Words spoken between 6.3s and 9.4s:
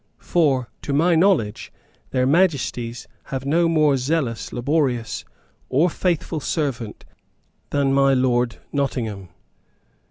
servant than my Lord Nottingham."